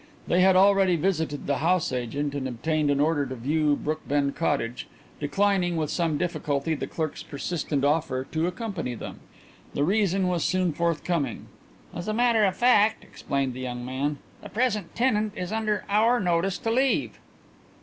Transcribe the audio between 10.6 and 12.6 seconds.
forthcoming. "As a matter of